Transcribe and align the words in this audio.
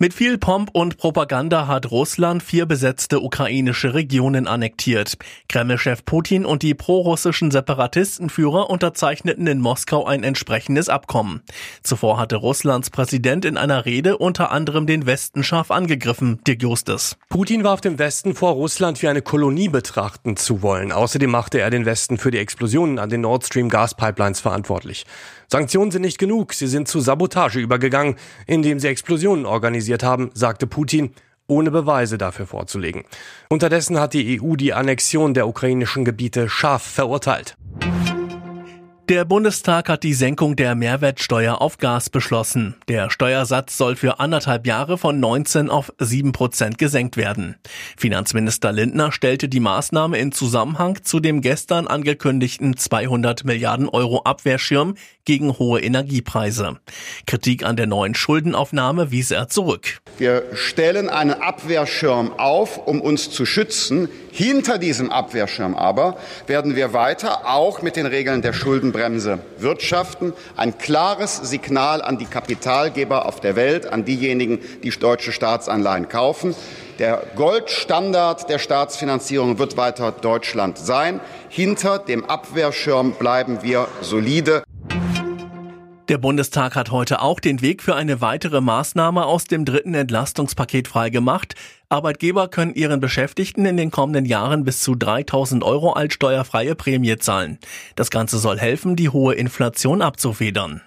Mit 0.00 0.14
viel 0.14 0.38
Pomp 0.38 0.70
und 0.74 0.96
Propaganda 0.96 1.66
hat 1.66 1.90
Russland 1.90 2.40
vier 2.40 2.66
besetzte 2.66 3.18
ukrainische 3.20 3.94
Regionen 3.94 4.46
annektiert. 4.46 5.14
Kreml-Chef 5.48 6.04
Putin 6.04 6.46
und 6.46 6.62
die 6.62 6.74
prorussischen 6.74 7.50
Separatistenführer 7.50 8.70
unterzeichneten 8.70 9.48
in 9.48 9.58
Moskau 9.58 10.06
ein 10.06 10.22
entsprechendes 10.22 10.88
Abkommen. 10.88 11.42
Zuvor 11.82 12.16
hatte 12.16 12.36
Russlands 12.36 12.90
Präsident 12.90 13.44
in 13.44 13.56
einer 13.56 13.86
Rede 13.86 14.18
unter 14.18 14.52
anderem 14.52 14.86
den 14.86 15.04
Westen 15.04 15.42
scharf 15.42 15.72
angegriffen, 15.72 16.38
Dirk 16.46 16.62
Justus. 16.62 17.16
Putin 17.28 17.64
warf 17.64 17.80
dem 17.80 17.98
Westen 17.98 18.36
vor, 18.36 18.52
Russland 18.52 19.02
wie 19.02 19.08
eine 19.08 19.20
Kolonie 19.20 19.68
betrachten 19.68 20.36
zu 20.36 20.62
wollen. 20.62 20.92
Außerdem 20.92 21.28
machte 21.28 21.58
er 21.58 21.70
den 21.70 21.86
Westen 21.86 22.18
für 22.18 22.30
die 22.30 22.38
Explosionen 22.38 23.00
an 23.00 23.10
den 23.10 23.22
Nord 23.22 23.44
Stream 23.46 23.68
Gaspipelines 23.68 24.38
verantwortlich. 24.38 25.06
Sanktionen 25.50 25.90
sind 25.90 26.02
nicht 26.02 26.18
genug, 26.18 26.52
sie 26.52 26.66
sind 26.66 26.88
zu 26.88 27.00
Sabotage 27.00 27.58
übergegangen, 27.58 28.16
indem 28.46 28.78
sie 28.78 28.88
Explosionen 28.88 29.46
organisiert 29.88 30.02
haben, 30.02 30.30
sagte 30.34 30.66
Putin 30.66 31.14
ohne 31.50 31.70
Beweise 31.70 32.18
dafür 32.18 32.46
vorzulegen. 32.46 33.04
Unterdessen 33.48 33.98
hat 33.98 34.12
die 34.12 34.38
EU 34.38 34.54
die 34.54 34.74
Annexion 34.74 35.32
der 35.32 35.48
ukrainischen 35.48 36.04
Gebiete 36.04 36.50
scharf 36.50 36.82
verurteilt. 36.82 37.56
Der 39.08 39.24
Bundestag 39.24 39.88
hat 39.88 40.02
die 40.02 40.12
Senkung 40.12 40.54
der 40.54 40.74
Mehrwertsteuer 40.74 41.62
auf 41.62 41.78
Gas 41.78 42.10
beschlossen. 42.10 42.74
Der 42.88 43.08
Steuersatz 43.08 43.78
soll 43.78 43.96
für 43.96 44.20
anderthalb 44.20 44.66
Jahre 44.66 44.98
von 44.98 45.18
19 45.18 45.70
auf 45.70 45.90
7 45.98 46.32
Prozent 46.32 46.76
gesenkt 46.76 47.16
werden. 47.16 47.56
Finanzminister 47.96 48.70
Lindner 48.70 49.10
stellte 49.10 49.48
die 49.48 49.60
Maßnahme 49.60 50.18
in 50.18 50.30
Zusammenhang 50.30 50.98
zu 51.04 51.20
dem 51.20 51.40
gestern 51.40 51.86
angekündigten 51.86 52.76
200 52.76 53.46
Milliarden 53.46 53.88
Euro 53.88 54.24
Abwehrschirm 54.24 54.94
gegen 55.24 55.58
hohe 55.58 55.80
Energiepreise. 55.80 56.76
Kritik 57.26 57.64
an 57.64 57.76
der 57.76 57.86
neuen 57.86 58.14
Schuldenaufnahme 58.14 59.10
wies 59.10 59.30
er 59.30 59.48
zurück. 59.48 60.00
Wir 60.18 60.42
stellen 60.52 61.08
einen 61.08 61.32
Abwehrschirm 61.32 62.32
auf, 62.38 62.78
um 62.86 63.00
uns 63.00 63.30
zu 63.30 63.46
schützen. 63.46 64.08
Hinter 64.32 64.78
diesem 64.78 65.10
Abwehrschirm 65.10 65.74
aber 65.74 66.16
werden 66.46 66.76
wir 66.76 66.92
weiter 66.92 67.46
auch 67.46 67.82
mit 67.82 67.96
den 67.96 68.06
Regeln 68.06 68.40
der 68.40 68.52
Schuldenbremse 68.98 69.38
wirtschaften. 69.58 70.32
Ein 70.56 70.76
klares 70.76 71.36
Signal 71.36 72.02
an 72.02 72.18
die 72.18 72.24
Kapitalgeber 72.26 73.26
auf 73.26 73.40
der 73.40 73.54
Welt, 73.54 73.86
an 73.86 74.04
diejenigen, 74.04 74.58
die 74.82 74.90
deutsche 74.90 75.30
Staatsanleihen 75.30 76.08
kaufen. 76.08 76.54
Der 76.98 77.22
Goldstandard 77.36 78.50
der 78.50 78.58
Staatsfinanzierung 78.58 79.60
wird 79.60 79.76
weiter 79.76 80.10
Deutschland 80.10 80.78
sein. 80.78 81.20
Hinter 81.48 82.00
dem 82.00 82.24
Abwehrschirm 82.24 83.12
bleiben 83.12 83.62
wir 83.62 83.86
solide. 84.00 84.64
Der 86.08 86.16
Bundestag 86.16 86.74
hat 86.74 86.90
heute 86.90 87.20
auch 87.20 87.38
den 87.38 87.60
Weg 87.60 87.82
für 87.82 87.94
eine 87.94 88.22
weitere 88.22 88.62
Maßnahme 88.62 89.26
aus 89.26 89.44
dem 89.44 89.66
dritten 89.66 89.92
Entlastungspaket 89.92 90.88
freigemacht. 90.88 91.54
Arbeitgeber 91.90 92.48
können 92.48 92.74
ihren 92.74 92.98
Beschäftigten 92.98 93.66
in 93.66 93.76
den 93.76 93.90
kommenden 93.90 94.24
Jahren 94.24 94.64
bis 94.64 94.80
zu 94.80 94.94
3000 94.94 95.62
Euro 95.62 95.92
als 95.92 96.14
steuerfreie 96.14 96.74
Prämie 96.74 97.18
zahlen. 97.18 97.58
Das 97.94 98.08
Ganze 98.08 98.38
soll 98.38 98.58
helfen, 98.58 98.96
die 98.96 99.10
hohe 99.10 99.34
Inflation 99.34 100.00
abzufedern. 100.00 100.80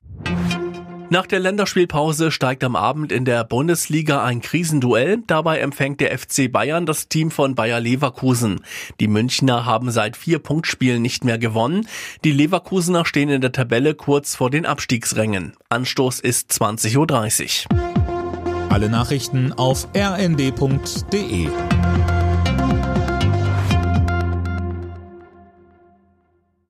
Nach 1.12 1.28
der 1.28 1.42
Länderspielpause 1.42 2.32
steigt 2.32 2.64
am 2.64 2.78
Abend 2.78 3.12
in 3.12 3.26
der 3.26 3.44
Bundesliga 3.44 4.24
ein 4.24 4.40
Krisenduell. 4.40 5.22
Dabei 5.28 5.60
empfängt 5.60 6.00
der 6.00 6.18
FC 6.18 6.50
Bayern 6.50 6.86
das 6.86 7.10
Team 7.10 7.32
von 7.32 7.54
Bayer 7.54 7.82
Leverkusen. 7.82 8.62
Die 9.02 9.10
Münchner 9.10 9.66
haben 9.66 9.92
seit 9.92 10.16
vier 10.16 10.40
Punktspielen 10.40 11.02
nicht 11.02 11.26
mehr 11.26 11.38
gewonnen. 11.38 11.86
Die 12.24 12.32
Leverkusener 12.32 13.04
stehen 13.04 13.28
in 13.28 13.42
der 13.42 13.52
Tabelle 13.52 13.94
kurz 13.94 14.38
vor 14.38 14.50
den 14.50 14.66
Abstiegsrängen. 14.66 15.52
Anstoß 15.68 16.22
ist 16.22 16.50
20.30 16.54 17.66
Uhr. 17.68 18.72
Alle 18.72 18.88
Nachrichten 18.88 19.52
auf 19.52 19.90
rnd.de 19.94 21.50